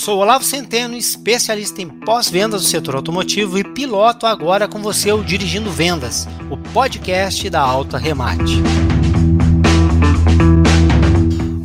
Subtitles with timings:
[0.00, 5.22] sou Olavo Centeno, especialista em pós-vendas do setor automotivo e piloto agora com você o
[5.22, 8.62] Dirigindo Vendas, o podcast da Alta Remate.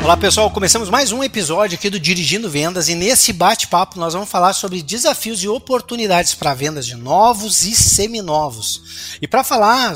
[0.03, 4.29] Olá pessoal, começamos mais um episódio aqui do Dirigindo Vendas e nesse bate-papo nós vamos
[4.29, 9.17] falar sobre desafios e oportunidades para vendas de novos e seminovos.
[9.21, 9.95] E para falar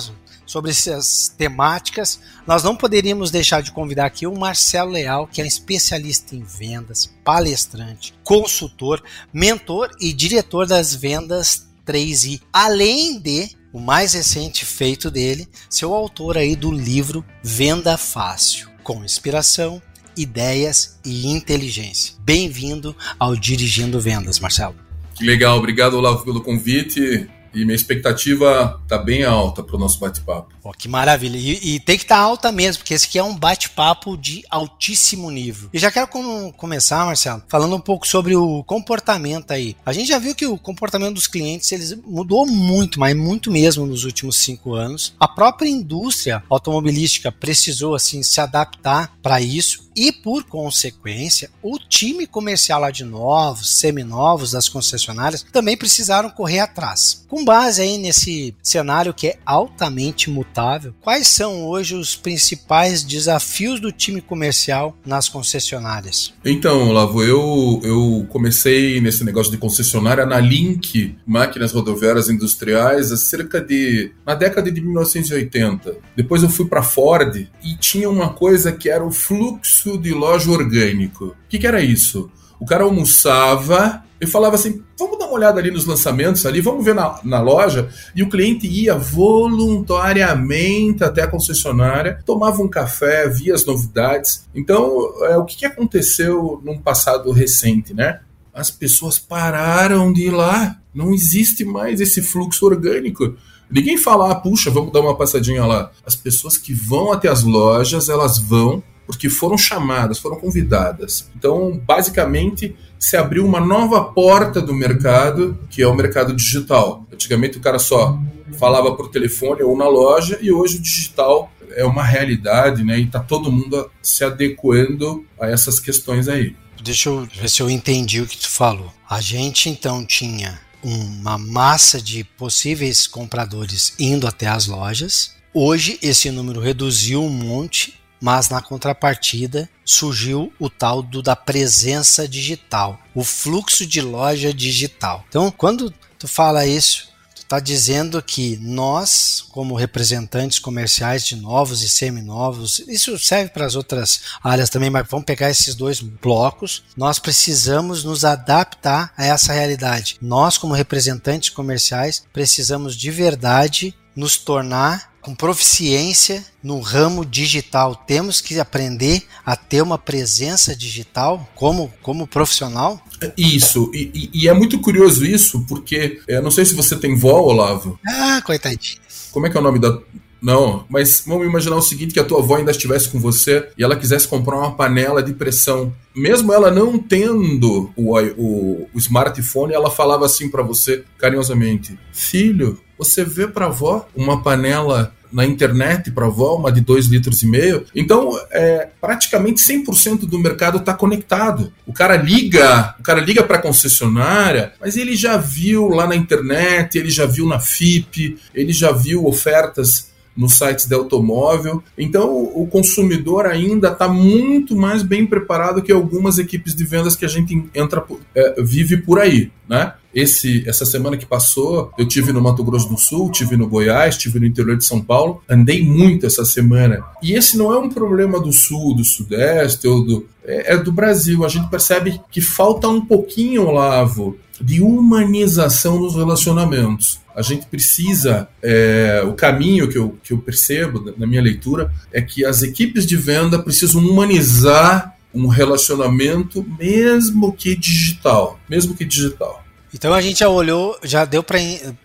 [0.49, 5.45] sobre essas temáticas, nós não poderíamos deixar de convidar aqui o Marcelo Leal, que é
[5.45, 8.99] especialista em vendas, palestrante, consultor,
[9.31, 16.35] mentor e diretor das vendas 3i, além de o mais recente feito dele, seu autor
[16.35, 19.79] aí do livro Venda Fácil, com inspiração,
[20.17, 22.15] ideias e inteligência.
[22.21, 24.75] Bem-vindo ao Dirigindo Vendas, Marcelo.
[25.13, 27.29] Que legal, obrigado Olavo pelo convite.
[27.53, 30.53] E minha expectativa está bem alta para o nosso bate-papo.
[30.77, 31.37] Que maravilha.
[31.37, 34.43] E, e tem que estar tá alta mesmo, porque esse aqui é um bate-papo de
[34.49, 35.69] altíssimo nível.
[35.73, 39.75] E já quero com, começar, Marcelo, falando um pouco sobre o comportamento aí.
[39.85, 43.85] A gente já viu que o comportamento dos clientes eles mudou muito, mas muito mesmo
[43.85, 45.13] nos últimos cinco anos.
[45.19, 52.25] A própria indústria automobilística precisou assim se adaptar para isso e, por consequência, o time
[52.25, 57.25] comercial lá de novos, seminovos das concessionárias também precisaram correr atrás.
[57.27, 60.58] Com base aí nesse cenário que é altamente mutável,
[61.01, 66.33] quais são hoje os principais desafios do time comercial nas concessionárias?
[66.43, 73.17] Então, Lavo, eu, eu comecei nesse negócio de concessionária na Link Máquinas Rodoviárias Industriais há
[73.17, 74.11] cerca de.
[74.25, 75.95] na década de 1980.
[76.15, 80.51] Depois eu fui para Ford e tinha uma coisa que era o fluxo de loja
[80.51, 81.25] orgânico.
[81.25, 82.29] O que, que era isso?
[82.59, 86.83] O cara almoçava e falava assim: vamos dar uma olhada ali nos lançamentos ali, vamos
[86.83, 87.89] ver na, na loja.
[88.15, 94.47] E o cliente ia voluntariamente até a concessionária, tomava um café, via as novidades.
[94.53, 98.19] Então, é, o que, aconteceu num passado recente, né?
[98.53, 100.77] As pessoas pararam de ir lá.
[100.93, 103.35] Não existe mais esse fluxo orgânico.
[103.69, 105.91] Ninguém fala, ah, puxa, vamos dar uma passadinha lá.
[106.05, 111.31] As pessoas que vão até as lojas, elas vão porque foram chamadas, foram convidadas.
[111.35, 117.07] Então, basicamente, se abriu uma nova porta do mercado, que é o mercado digital.
[117.11, 118.19] Antigamente o cara só
[118.59, 122.99] falava por telefone ou na loja, e hoje o digital é uma realidade, né?
[122.99, 126.55] E está todo mundo se adequando a essas questões aí.
[126.79, 128.93] Deixa eu ver se eu entendi o que tu falou.
[129.09, 135.33] A gente então tinha uma massa de possíveis compradores indo até as lojas.
[135.51, 142.27] Hoje esse número reduziu um monte mas na contrapartida surgiu o tal do da presença
[142.27, 145.25] digital, o fluxo de loja digital.
[145.27, 151.81] Então, quando tu fala isso, tu está dizendo que nós, como representantes comerciais de novos
[151.81, 156.83] e seminovos, isso serve para as outras áreas também, mas vamos pegar esses dois blocos,
[156.95, 160.17] nós precisamos nos adaptar a essa realidade.
[160.21, 167.95] Nós, como representantes comerciais, precisamos de verdade nos tornar com proficiência no ramo digital.
[167.95, 172.99] Temos que aprender a ter uma presença digital como, como profissional?
[173.37, 177.41] Isso, e, e é muito curioso isso, porque eu não sei se você tem vó,
[177.41, 177.99] Olavo.
[178.07, 178.97] Ah, coitadinho.
[179.31, 179.99] Como é que é o nome da.
[180.41, 183.83] Não, mas vamos imaginar o seguinte: que a tua avó ainda estivesse com você e
[183.83, 185.93] ela quisesse comprar uma panela de pressão.
[186.15, 192.79] Mesmo ela não tendo o, o, o smartphone, ela falava assim para você carinhosamente: Filho,
[192.99, 197.47] você vê para avó uma panela na internet para avó, uma de 2 litros e
[197.47, 197.85] meio.
[197.95, 201.71] Então, é, praticamente 100% do mercado está conectado.
[201.85, 206.15] O cara liga, o cara liga para a concessionária, mas ele já viu lá na
[206.15, 210.08] internet, ele já viu na FIP, ele já viu ofertas
[210.39, 211.83] nos sites de automóvel.
[211.97, 217.25] Então, o consumidor ainda está muito mais bem preparado que algumas equipes de vendas que
[217.25, 218.01] a gente entra,
[218.33, 219.93] é, vive por aí, né?
[220.15, 224.17] Esse, essa semana que passou, eu tive no Mato Grosso do Sul, tive no Goiás,
[224.17, 227.03] tive no interior de São Paulo, andei muito essa semana.
[227.21, 230.91] E esse não é um problema do Sul, do Sudeste ou do é, é do
[230.91, 231.45] Brasil.
[231.45, 237.19] A gente percebe que falta um pouquinho, Olavo, de humanização nos relacionamentos.
[237.35, 242.21] A gente precisa, é, o caminho que eu, que eu percebo na minha leitura é
[242.21, 249.63] que as equipes de venda precisam humanizar um relacionamento, mesmo que digital, mesmo que digital.
[249.93, 251.59] Então a gente já olhou, já deu para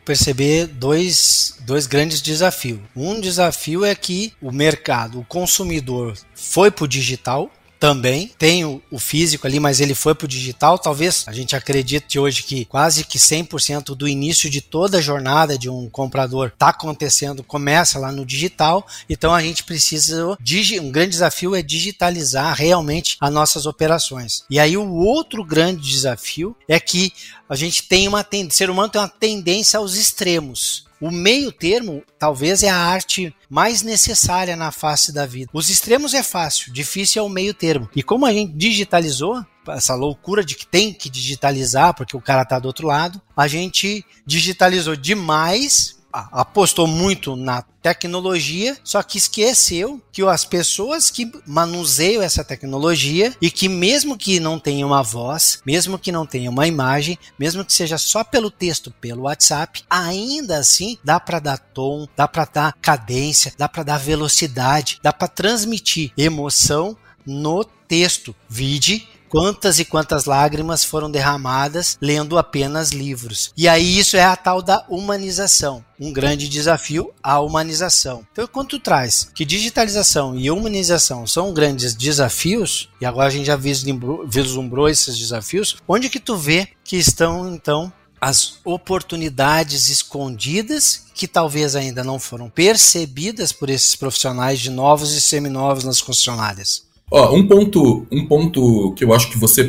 [0.05, 2.81] perceber dois, dois grandes desafios.
[2.97, 7.51] Um desafio é que o mercado, o consumidor foi para o digital,
[7.85, 8.31] também.
[8.39, 10.79] Tem o, o físico ali, mas ele foi para o digital.
[10.79, 15.59] Talvez a gente acredite hoje que quase que 100% do início de toda a jornada
[15.59, 18.87] de um comprador está acontecendo, começa lá no digital.
[19.07, 20.35] Então a gente precisa,
[20.81, 24.45] um grande desafio é digitalizar realmente as nossas operações.
[24.49, 27.13] E aí o outro grande desafio é que
[27.47, 30.84] a gente tem uma o ser humano tem uma tendência aos extremos.
[31.01, 35.51] O meio termo talvez é a arte mais necessária na face da vida.
[35.53, 37.89] Os extremos é fácil, difícil é o meio termo.
[37.95, 42.43] E como a gente digitalizou, essa loucura de que tem que digitalizar porque o cara
[42.43, 50.01] está do outro lado, a gente digitalizou demais apostou muito na tecnologia, só que esqueceu
[50.13, 55.61] que as pessoas que manuseiam essa tecnologia e que mesmo que não tenha uma voz,
[55.67, 60.59] mesmo que não tenha uma imagem, mesmo que seja só pelo texto, pelo WhatsApp, ainda
[60.59, 65.29] assim dá para dar tom, dá para dar cadência, dá para dar velocidade, dá para
[65.29, 66.97] transmitir emoção
[67.27, 68.35] no texto.
[68.49, 73.53] Vide quantas e quantas lágrimas foram derramadas lendo apenas livros.
[73.57, 78.25] E aí isso é a tal da humanização, um grande desafio à humanização.
[78.31, 83.47] Então, quando tu traz que digitalização e humanização são grandes desafios, e agora a gente
[83.47, 91.07] já vislumbrou, vislumbrou esses desafios, onde que tu vê que estão então as oportunidades escondidas
[91.13, 96.85] que talvez ainda não foram percebidas por esses profissionais de novos e seminovos nas concessionárias?
[97.17, 99.63] Ó, um ponto, um ponto que eu acho que você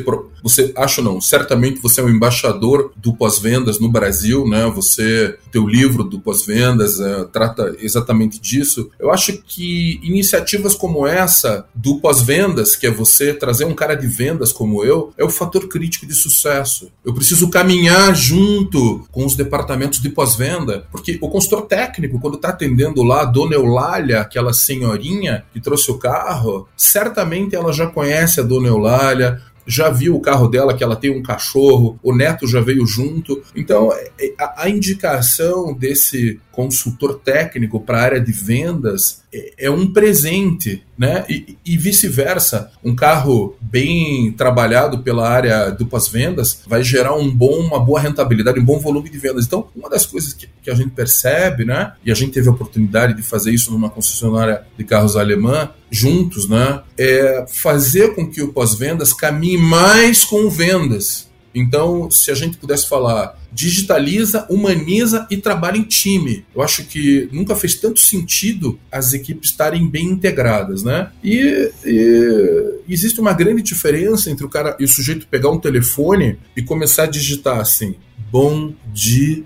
[0.46, 4.64] você acha não, certamente você é um embaixador do pós-vendas no Brasil, né?
[4.76, 8.88] Você, teu livro do pós-vendas é, trata exatamente disso.
[8.96, 14.06] Eu acho que iniciativas como essa do pós-vendas, que é você trazer um cara de
[14.06, 16.92] vendas como eu, é o fator crítico de sucesso.
[17.04, 22.50] Eu preciso caminhar junto com os departamentos de pós-venda, porque o consultor técnico, quando está
[22.50, 28.38] atendendo lá a Dona Eulália, aquela senhorinha que trouxe o carro, certamente ela já conhece
[28.38, 32.46] a Dona Eulália, já viu o carro dela, que ela tem um cachorro, o neto
[32.46, 33.42] já veio junto.
[33.54, 39.66] Então, é, é, a, a indicação desse consultor técnico para a área de vendas é,
[39.66, 41.26] é um presente, né?
[41.28, 42.72] E, e vice-versa.
[42.82, 48.58] Um carro bem trabalhado pela área do pós-vendas vai gerar um bom, uma boa rentabilidade,
[48.58, 49.44] um bom volume de vendas.
[49.44, 51.92] Então, uma das coisas que, que a gente percebe, né?
[52.02, 56.48] E a gente teve a oportunidade de fazer isso numa concessionária de carros alemã, juntos,
[56.48, 56.80] né?
[56.96, 61.28] É fazer com que o pós-vendas caminhe mais com vendas.
[61.58, 66.44] Então, se a gente pudesse falar, digitaliza, humaniza e trabalha em time.
[66.54, 71.10] Eu acho que nunca fez tanto sentido as equipes estarem bem integradas, né?
[71.24, 76.38] E, e existe uma grande diferença entre o cara e o sujeito pegar um telefone
[76.54, 77.94] e começar a digitar assim:
[78.30, 79.42] bom dia,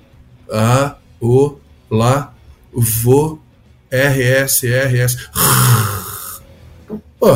[1.21, 1.55] o,
[1.89, 2.35] lá,
[2.73, 3.41] vou,
[3.89, 5.17] RS, RS.
[7.21, 7.29] Pô,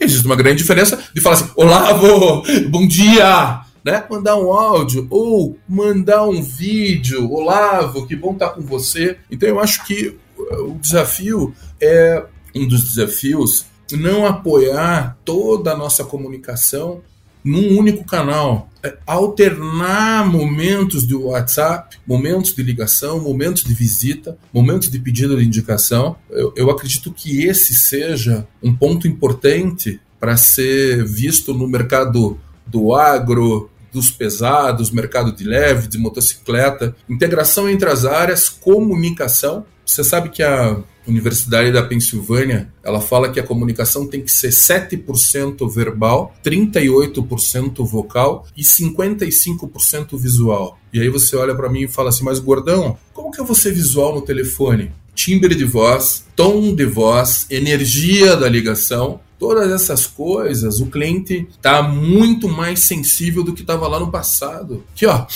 [0.00, 3.67] existe uma grande diferença de falar assim: Olá, vô, bom dia!
[3.84, 4.04] Né?
[4.10, 7.30] Mandar um áudio ou mandar um vídeo.
[7.32, 9.18] Olavo, que bom estar com você.
[9.30, 13.66] Então eu acho que o desafio é um dos desafios
[13.96, 17.00] não apoiar toda a nossa comunicação
[17.42, 18.68] num único canal.
[18.82, 25.44] É alternar momentos de WhatsApp, momentos de ligação, momentos de visita, momentos de pedido de
[25.44, 26.16] indicação.
[26.30, 32.94] Eu, eu acredito que esse seja um ponto importante para ser visto no mercado do
[32.94, 39.64] agro, dos pesados, mercado de leve, de motocicleta, integração entre as áreas, comunicação.
[39.84, 40.76] Você sabe que a
[41.06, 48.46] Universidade da Pensilvânia, ela fala que a comunicação tem que ser 7% verbal, 38% vocal
[48.54, 50.78] e 55% visual.
[50.92, 53.54] E aí você olha para mim e fala assim: "Mas gordão, como que eu vou
[53.54, 60.06] ser visual no telefone?" Timbre de voz, tom de voz, energia da ligação, Todas essas
[60.06, 64.84] coisas, o cliente está muito mais sensível do que estava lá no passado.
[64.92, 65.26] Aqui, ó,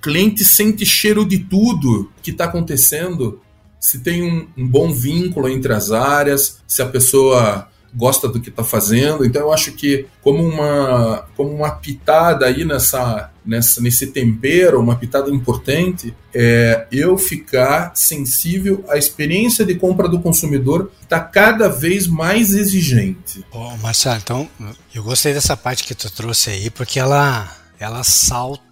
[0.00, 3.40] cliente sente cheiro de tudo que está acontecendo.
[3.80, 8.50] Se tem um, um bom vínculo entre as áreas, se a pessoa gosta do que
[8.50, 9.24] está fazendo.
[9.24, 14.96] Então eu acho que como uma como uma pitada aí nessa, nessa nesse tempero, uma
[14.96, 22.06] pitada importante, é eu ficar sensível à experiência de compra do consumidor está cada vez
[22.06, 23.44] mais exigente.
[23.50, 24.48] Oh, Marcelo, então
[24.94, 28.65] eu gostei dessa parte que tu trouxe aí porque ela ela salta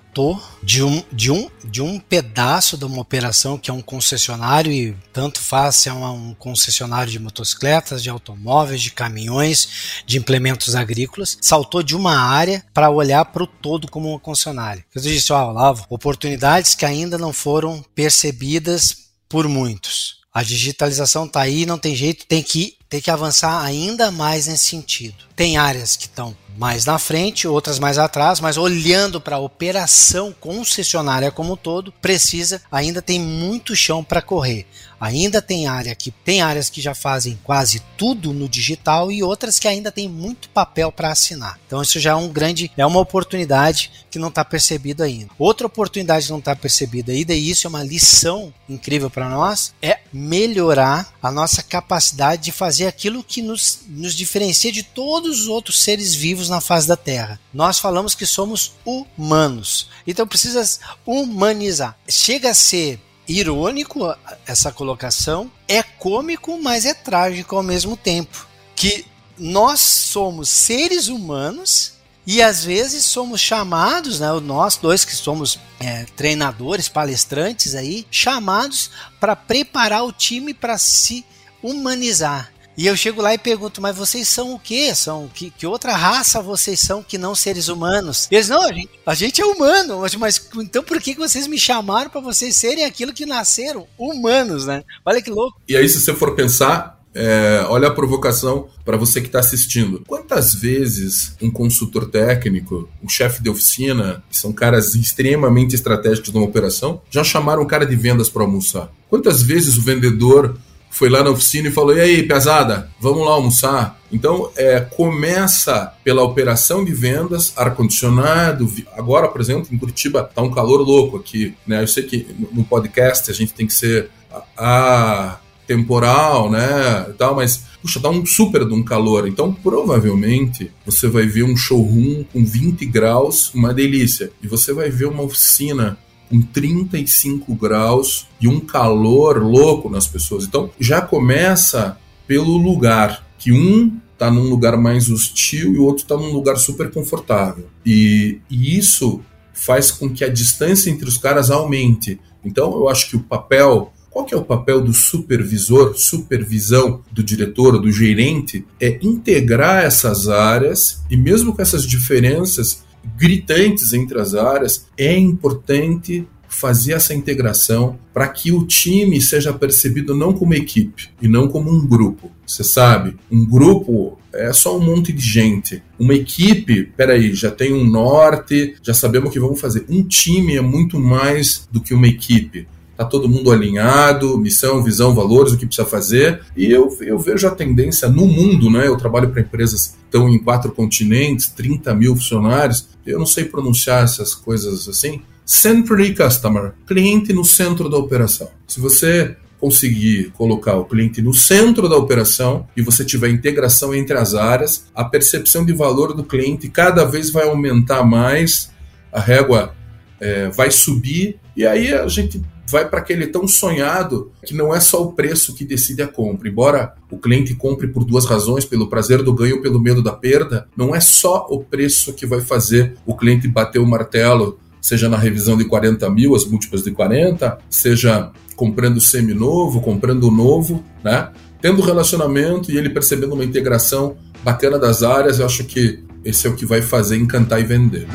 [0.63, 4.97] de um, de, um, de um pedaço de uma operação que é um concessionário, e
[5.13, 11.37] tanto faz se é um concessionário de motocicletas, de automóveis, de caminhões, de implementos agrícolas,
[11.41, 14.85] saltou de uma área para olhar para o todo como uma concessionária.
[14.95, 20.23] Eu disse, ó, Olavo, oportunidades que ainda não foram percebidas por muitos.
[20.33, 24.65] A digitalização está aí, não tem jeito, tem que ter que avançar ainda mais nesse
[24.65, 25.25] sentido.
[25.35, 30.33] Tem áreas que estão mais na frente, outras mais atrás, mas olhando para a operação
[30.39, 34.67] concessionária como um todo, precisa, ainda tem muito chão para correr.
[35.01, 39.59] Ainda tem área que tem áreas que já fazem quase tudo no digital e outras
[39.59, 41.59] que ainda tem muito papel para assinar.
[41.67, 45.31] Então isso já é um grande, é uma oportunidade que não está percebida ainda.
[45.39, 49.75] Outra oportunidade que não está percebida ainda e isso é uma lição incrível para nós
[49.83, 55.49] é melhorar a nossa capacidade de fazer aquilo que nos, nos diferencia de todos os
[55.49, 57.41] outros seres vivos na face da Terra.
[57.53, 60.65] Nós falamos que somos humanos, então precisa
[61.07, 61.97] humanizar.
[62.09, 64.15] Chega a ser irônico
[64.47, 68.47] essa colocação, é cômico, mas é trágico ao mesmo tempo.
[68.75, 69.07] Que
[69.39, 71.95] nós somos seres humanos
[72.27, 78.91] e às vezes somos chamados, né, nós dois que somos é, treinadores, palestrantes aí, chamados
[79.21, 81.25] para preparar o time para se
[81.63, 82.51] humanizar.
[82.77, 84.95] E eu chego lá e pergunto, mas vocês são o quê?
[84.95, 88.29] São que, que outra raça vocês são que não seres humanos?
[88.31, 91.59] Eles não, a gente, a gente é humano, mas, mas então por que vocês me
[91.59, 94.83] chamaram para vocês serem aquilo que nasceram humanos, né?
[95.05, 95.61] Olha que louco.
[95.69, 100.03] E aí se você for pensar, é, olha a provocação para você que está assistindo.
[100.07, 106.47] Quantas vezes um consultor técnico, um chefe de oficina, que são caras extremamente estratégicos numa
[106.47, 108.91] operação, já chamaram o cara de vendas para almoçar?
[109.09, 110.59] Quantas vezes o vendedor
[110.95, 114.01] foi lá na oficina e falou: E aí, pesada, vamos lá almoçar?
[114.13, 118.73] Então, é, começa pela operação de vendas, ar-condicionado.
[118.97, 121.53] Agora, por exemplo, em Curitiba tá um calor louco aqui.
[121.67, 121.83] Né?
[121.83, 124.09] Eu sei que no podcast a gente tem que ser
[124.57, 129.27] a, temporal, né, tal, mas puxa, tá um super de um calor.
[129.27, 134.31] Então, provavelmente, você vai ver um showroom com 20 graus, uma delícia.
[134.41, 135.99] E você vai ver uma oficina
[136.35, 140.45] com 35 graus e um calor louco nas pessoas.
[140.45, 146.03] Então já começa pelo lugar, que um está num lugar mais hostil e o outro
[146.03, 147.69] está num lugar super confortável.
[147.87, 149.21] E, e isso
[149.53, 152.19] faz com que a distância entre os caras aumente.
[152.45, 157.21] Então eu acho que o papel qual que é o papel do supervisor, supervisão do
[157.21, 158.65] diretor, do gerente?
[158.81, 162.84] É integrar essas áreas e mesmo com essas diferenças,
[163.17, 170.15] gritantes entre as áreas, é importante fazer essa integração para que o time seja percebido
[170.15, 172.31] não como equipe e não como um grupo.
[172.47, 175.83] Você sabe, um grupo é só um monte de gente.
[175.99, 179.85] Uma equipe, peraí, já tem um norte, já sabemos o que vamos fazer.
[179.89, 182.69] Um time é muito mais do que uma equipe.
[182.97, 186.41] Tá todo mundo alinhado, missão, visão, valores, o que precisa fazer.
[186.57, 188.87] E eu, eu vejo a tendência no mundo, né?
[188.87, 192.89] Eu trabalho para empresas que estão em quatro continentes, 30 mil funcionários.
[193.05, 195.23] Eu não sei pronunciar essas coisas assim.
[195.45, 198.49] Century Customer, cliente no centro da operação.
[198.67, 204.17] Se você conseguir colocar o cliente no centro da operação e você tiver integração entre
[204.17, 208.71] as áreas, a percepção de valor do cliente cada vez vai aumentar mais,
[209.11, 209.75] a régua
[210.21, 214.81] é, vai subir e aí a gente vai para aquele tão sonhado que não é
[214.81, 216.49] só o preço que decide a compra.
[216.49, 220.13] Embora o cliente compre por duas razões, pelo prazer do ganho ou pelo medo da
[220.13, 225.09] perda, não é só o preço que vai fazer o cliente bater o martelo, seja
[225.09, 231.31] na revisão de 40 mil, as múltiplas de 40, seja comprando semi-novo, comprando novo, né?
[231.61, 236.51] Tendo relacionamento e ele percebendo uma integração bacana das áreas, eu acho que esse é
[236.51, 238.07] o que vai fazer encantar e vender.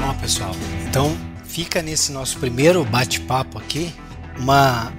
[0.00, 0.54] Bom, pessoal,
[1.60, 3.92] fica nesse nosso primeiro bate-papo aqui
[4.38, 4.90] uma,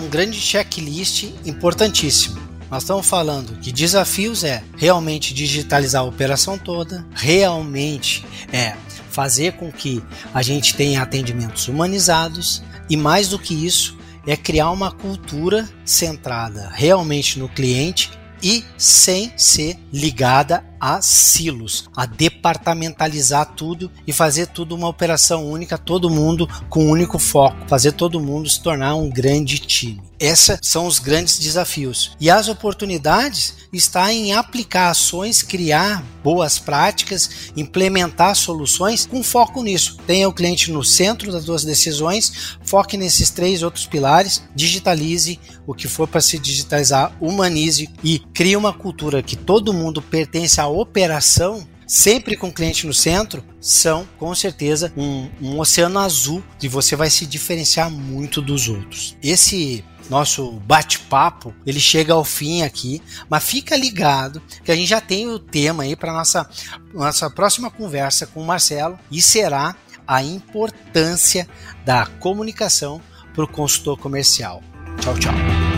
[0.00, 2.38] um, grande checklist importantíssimo.
[2.70, 8.76] Nós estamos falando que desafios é realmente digitalizar a operação toda, realmente é
[9.10, 10.00] fazer com que
[10.32, 16.70] a gente tenha atendimentos humanizados e mais do que isso é criar uma cultura centrada
[16.74, 18.08] realmente no cliente
[18.40, 25.78] e sem ser ligada a silos, a departamentalizar tudo e fazer tudo uma operação única,
[25.78, 30.08] todo mundo com um único foco, fazer todo mundo se tornar um grande time.
[30.20, 32.16] Esses são os grandes desafios.
[32.18, 39.96] E as oportunidades está em aplicar ações, criar boas práticas, implementar soluções com foco nisso.
[40.06, 45.74] Tenha o cliente no centro das suas decisões, foque nesses três outros pilares, digitalize o
[45.74, 51.66] que for para se digitalizar, humanize e crie uma cultura que todo mundo pertence operação
[51.88, 56.94] sempre com o cliente no centro, são com certeza um, um oceano azul e você
[56.94, 59.16] vai se diferenciar muito dos outros.
[59.22, 65.00] Esse nosso bate-papo, ele chega ao fim aqui, mas fica ligado que a gente já
[65.00, 66.48] tem o tema aí para nossa
[66.92, 69.74] nossa próxima conversa com o Marcelo e será
[70.06, 71.48] a importância
[71.84, 73.00] da comunicação
[73.34, 74.62] para o consultor comercial.
[75.00, 75.77] Tchau, tchau.